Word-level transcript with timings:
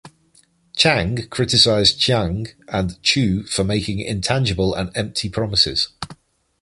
Chang 0.75 1.27
criticized 1.29 1.99
Chiang 1.99 2.47
and 2.67 2.99
Chu 3.03 3.43
for 3.43 3.63
making 3.63 3.99
intangible 3.99 4.73
and 4.73 4.89
empty 4.97 5.29
promises. 5.29 5.89